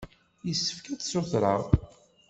[0.47, 1.61] Yessefk ad ssutreɣ.